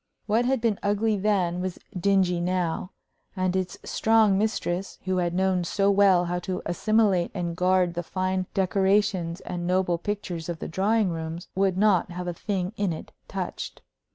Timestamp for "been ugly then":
0.61-1.61